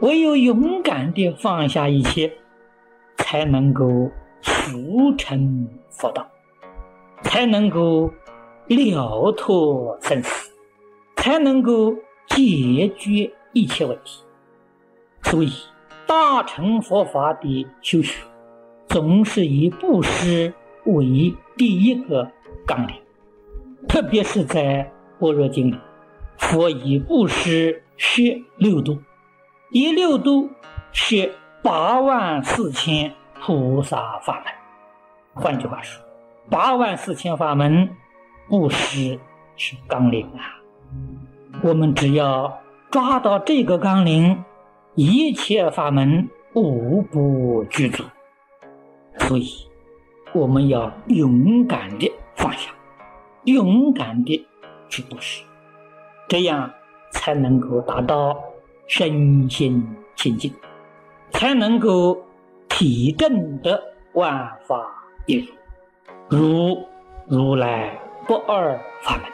[0.00, 2.32] 唯有勇敢地放下一切，
[3.16, 4.10] 才能够
[4.42, 6.26] 速成佛道，
[7.22, 8.12] 才能够
[8.66, 10.52] 了脱生死，
[11.16, 11.94] 才能够
[12.28, 14.22] 解决一切问题。
[15.22, 15.52] 所以，
[16.06, 18.24] 大乘佛法的修学，
[18.88, 20.52] 总是以布施
[20.84, 22.30] 为第一个
[22.66, 22.96] 纲领，
[23.88, 25.78] 特别是在《般若经》里，
[26.36, 28.98] 佛以布施学六度。
[29.74, 30.50] 一六度
[30.92, 36.00] 是八万四千菩萨法门，换句话说，
[36.48, 37.90] 八万四千法门
[38.48, 39.18] 布施
[39.56, 40.62] 是纲领啊。
[41.60, 42.56] 我们只要
[42.92, 44.44] 抓到这个纲领，
[44.94, 48.04] 一切法门无不具足。
[49.18, 49.48] 所以，
[50.32, 52.70] 我们要勇敢的放下，
[53.42, 54.46] 勇敢的
[54.88, 55.44] 去布施，
[56.28, 56.70] 这样
[57.10, 58.40] 才能够达到。
[58.86, 60.52] 身心清净，
[61.32, 62.24] 才能够
[62.68, 63.82] 体证得
[64.12, 64.86] 万法
[65.26, 65.48] 一
[66.28, 66.88] 如，如
[67.26, 69.24] 如来不二法门，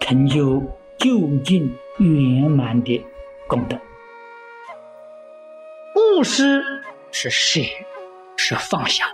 [0.00, 0.62] 成就
[0.98, 3.04] 究竟圆满的
[3.48, 3.76] 功德。
[5.94, 6.62] 布施
[7.10, 7.60] 是舍，
[8.36, 9.04] 是放下，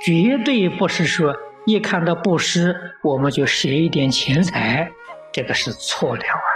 [0.00, 1.34] 绝对不是说
[1.66, 4.90] 一看到布施我们就舍一点钱财，
[5.32, 6.53] 这个是错了啊。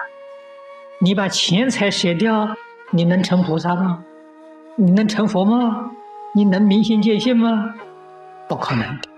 [1.00, 2.56] 你把钱财舍掉，
[2.90, 4.04] 你能成菩萨吗？
[4.74, 5.92] 你能成佛吗？
[6.34, 7.72] 你能明心见性吗？
[8.48, 9.08] 不可能的。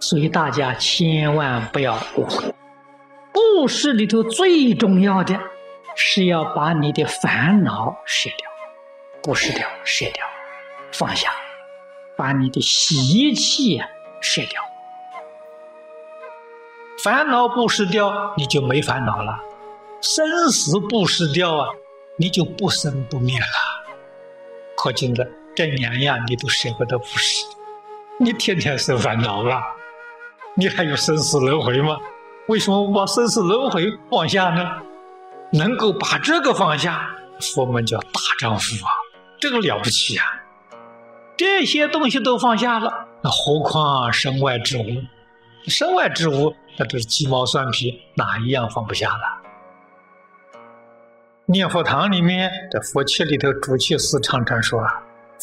[0.00, 2.54] 所以大家千万不要误会，
[3.32, 5.38] 布施里头最重要的
[5.94, 8.48] 是要把你的烦恼舍掉，
[9.22, 10.24] 布施掉，舍掉，
[10.92, 11.30] 放下，
[12.16, 13.82] 把你的习气
[14.22, 14.62] 舍掉，
[17.04, 19.38] 烦恼布施掉，你就没烦恼了。
[20.00, 21.68] 生死不失掉啊，
[22.16, 23.46] 你就不生不灭了。
[24.76, 27.44] 可见的这两样你都舍不得不施，
[28.20, 29.60] 你天天受烦恼了，
[30.54, 31.98] 你还有生死轮回吗？
[32.46, 34.82] 为什么不把生死轮回放下呢？
[35.52, 37.10] 能够把这个放下，
[37.40, 38.90] 佛门叫大丈夫啊，
[39.40, 40.24] 这个了不起啊！
[41.36, 44.84] 这些东西都放下了，那何况身外之物？
[45.66, 49.47] 身外之物那都是鸡毛蒜皮，哪一样放不下了？
[51.50, 54.86] 念佛堂里面的佛器里头，主气师常常说：“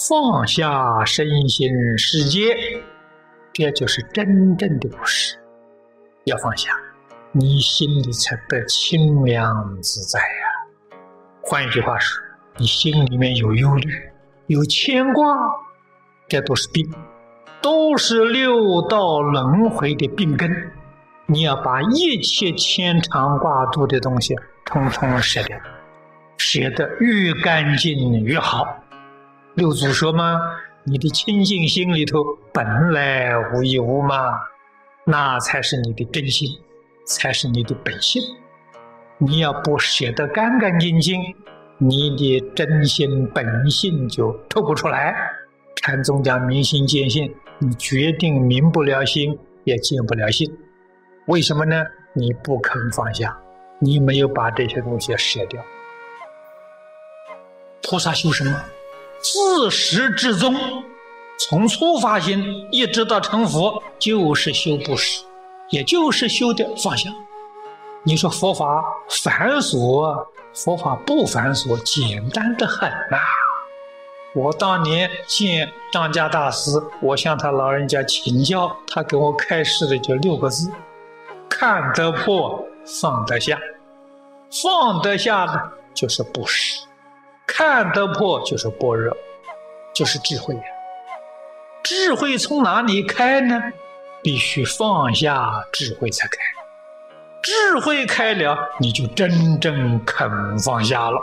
[0.07, 2.55] 放下身心世界，
[3.51, 5.35] 这就是真正的布施。
[6.25, 6.69] 要放下，
[7.31, 10.95] 你心里才得清凉自在呀。
[11.41, 12.21] 换一句话说，
[12.57, 13.91] 你心里面有忧虑、
[14.45, 15.35] 有牵挂，
[16.27, 16.87] 这都是病，
[17.63, 20.71] 都是六道轮回的病根。
[21.25, 24.35] 你要把一切牵肠挂肚的东西，
[24.67, 25.57] 统统舍掉。”
[26.37, 28.83] 写得越干净越好。
[29.55, 30.39] 六祖说嘛
[30.83, 32.23] ：“你的清净心里头
[32.53, 34.15] 本来无一物嘛，
[35.05, 36.49] 那才是你的真心，
[37.05, 38.21] 才是你的本性。
[39.17, 41.21] 你要不写得干干净净，
[41.77, 45.15] 你的真心本性就透不出来。
[45.77, 50.51] 禅宗讲明心见性，你决定明不了心，也见不了性。
[51.27, 51.85] 为什么呢？
[52.13, 53.37] 你不肯放下，
[53.79, 55.63] 你没有把这些东西舍掉。”
[57.87, 58.59] 菩萨修什么？
[59.21, 60.55] 自始至终，
[61.37, 65.23] 从初发心一直到成佛，就是修布施，
[65.69, 67.09] 也就是修的放下。
[68.03, 70.27] 你说佛法繁琐？
[70.53, 73.17] 佛法不繁琐，简单的很呐。
[74.33, 80.71] 我当年见张家大师，我向他老人家请教，他给我开示的就六个字：
[81.49, 82.65] 看得破，
[83.01, 83.59] 放得下。
[84.63, 86.84] 放得下的就是布施。
[87.47, 89.15] 看得破就是般若，
[89.93, 90.61] 就是智慧呀。
[91.83, 93.61] 智慧从哪里开呢？
[94.23, 96.37] 必须放下智慧才开。
[97.43, 101.21] 智慧开了，你就真正肯放下了。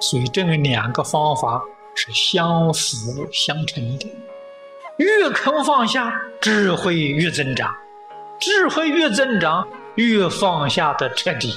[0.00, 1.62] 所以这两个方法
[1.94, 4.10] 是相辅相成的。
[4.96, 6.10] 越肯放下，
[6.40, 7.68] 智慧越增长；
[8.40, 11.54] 智慧越增长，越放下的彻底。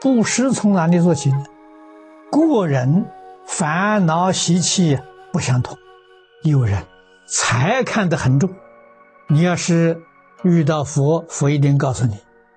[0.00, 1.44] 布施从哪里做起呢？
[2.30, 3.04] 个人
[3.44, 4.98] 烦恼习气
[5.30, 5.76] 不相同，
[6.42, 6.82] 有人
[7.26, 8.48] 财看得很重，
[9.28, 10.00] 你要是
[10.42, 12.16] 遇到佛，佛一定告诉你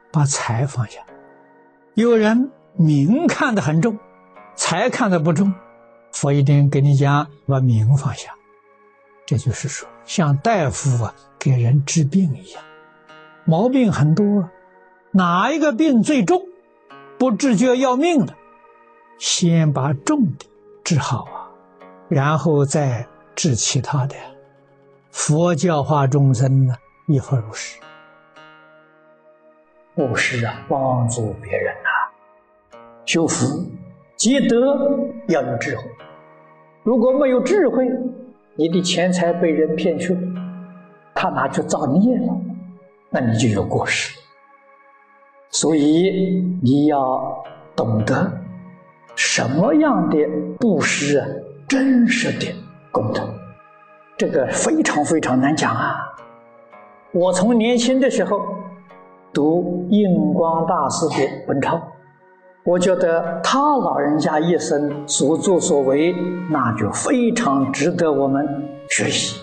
[0.10, 1.02] 把财放下；
[1.96, 4.00] 有人名看得很重，
[4.56, 5.54] 财看得不重，
[6.14, 8.32] 佛一定跟你讲把名放下。
[9.26, 12.64] 这就是说，像大夫啊给人治病一样，
[13.44, 14.50] 毛病很多，
[15.12, 16.42] 哪一个病最重？
[17.24, 18.36] 不治就要要命了，
[19.18, 20.46] 先把重的
[20.84, 21.48] 治好啊，
[22.10, 24.16] 然后再治其他的。
[25.10, 26.76] 佛教化众生呢，
[27.08, 27.80] 亦复如是。
[29.96, 33.72] 布施啊，帮助别人呐，修福
[34.18, 35.00] 积德
[35.30, 35.84] 要有智慧。
[36.84, 37.88] 如果没有智慧，
[38.56, 40.22] 你的钱财被人骗去了，
[41.16, 42.36] 他拿去造孽了，
[43.10, 44.20] 那你就有过失。
[45.54, 47.42] 所以你要
[47.76, 48.30] 懂得
[49.16, 50.18] 什么样的
[50.60, 51.26] 布施啊，
[51.70, 52.54] 真实的
[52.92, 53.22] 功德，
[54.18, 55.96] 这个非常非常难讲啊。
[57.14, 58.42] 我从年轻的时候。
[59.36, 61.16] 读印光大师的
[61.48, 61.82] 文钞，
[62.64, 66.14] 我觉得他老人家一生所作所为，
[66.52, 68.48] 那就非常值得我们
[68.92, 69.42] 学习。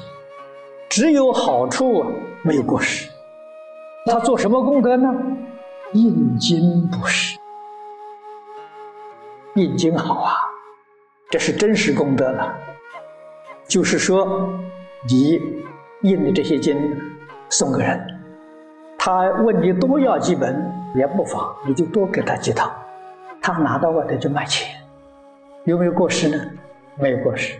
[0.89, 2.05] 只有好处，
[2.43, 3.11] 没有过失。
[4.06, 5.13] 他做什么功德呢？
[5.93, 7.37] 印经不是，
[9.57, 10.33] 印经好啊，
[11.31, 12.57] 这是真实功德了。
[13.67, 14.49] 就是说，
[15.09, 15.41] 你
[16.03, 16.97] 印的这些经
[17.49, 18.01] 送给人。
[18.97, 22.71] 他问你多要几本也不妨，你就多给他几套，
[23.43, 24.69] 他拿到外头就卖钱，
[25.65, 26.39] 有没有过失呢？
[27.01, 27.59] 没有过失，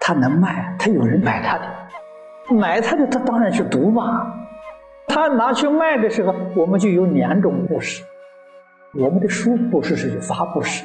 [0.00, 4.32] 他能卖，他有人买他的，买他的他当然去读嘛。
[5.14, 8.02] 他拿去卖的时候，我们就有两种布施，
[8.94, 10.84] 我们的书布施是有发布施，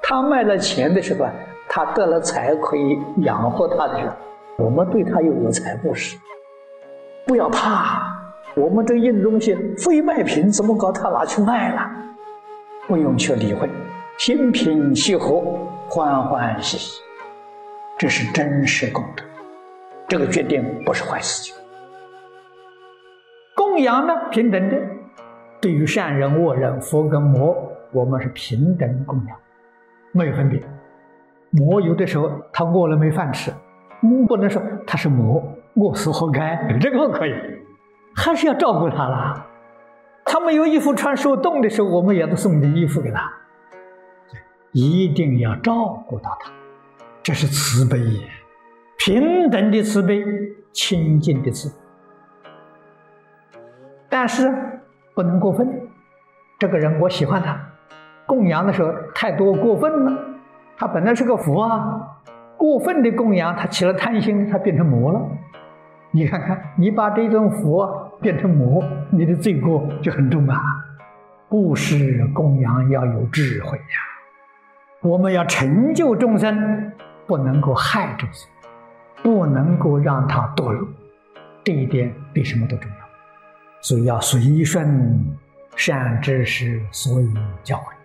[0.00, 1.28] 他卖了钱的时候，
[1.68, 6.16] 他得了财可以养活他的时候，我们对他又有财布施，
[7.26, 8.16] 不要怕。
[8.54, 10.90] 我们这印东西非卖品，怎么搞？
[10.90, 11.90] 他拿去卖了，
[12.86, 13.68] 不用去理会，
[14.16, 15.42] 心平气和，
[15.90, 17.02] 欢欢喜喜，
[17.98, 19.22] 这是真实功德。
[20.08, 21.54] 这个决定不是坏事情。
[23.78, 24.76] 供养呢，平等的，
[25.60, 27.56] 对于善人恶人，佛跟魔，
[27.92, 29.36] 我们是平等供养，
[30.10, 30.60] 没有分别。
[31.50, 33.52] 魔有的时候他饿了没饭吃，
[34.26, 35.40] 不能说他是魔，
[35.74, 37.32] 饿死活该，这个可以。
[38.16, 39.46] 还是要照顾他啦。
[40.24, 43.32] 他没有衣服穿，受冻的时候，我们也都送点衣服给他。
[44.72, 46.50] 一定要照顾到他，
[47.22, 47.96] 这是慈悲，
[48.98, 50.20] 平等的慈悲，
[50.72, 51.72] 清净的慈。
[54.08, 54.52] 但是
[55.14, 55.68] 不能过分。
[56.58, 57.58] 这个人我喜欢他，
[58.26, 60.18] 供养的时候太多过分了。
[60.76, 62.20] 他本来是个佛啊，
[62.56, 65.20] 过分的供养，他起了贪心，他变成魔了。
[66.10, 68.04] 你看看，你把这种佛。
[68.20, 70.60] 变成魔，你的罪过就很重啊！
[71.48, 73.84] 布施供养要有智慧呀，
[75.02, 76.92] 我们要成就众生，
[77.28, 78.50] 不能够害众生，
[79.22, 80.88] 不能够让他堕落，
[81.62, 83.07] 这一点比什么都重要。
[83.80, 85.36] 所以要随顺
[85.76, 87.28] 善知识所以
[87.62, 87.97] 教诲。